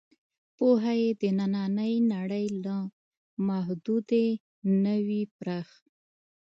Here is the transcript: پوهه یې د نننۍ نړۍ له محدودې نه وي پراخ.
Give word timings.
پوهه 0.57 0.93
یې 1.01 1.09
د 1.21 1.23
نننۍ 1.37 1.93
نړۍ 2.13 2.47
له 2.63 2.77
محدودې 3.47 4.27
نه 4.83 4.95
وي 5.07 5.21
پراخ. 5.37 5.69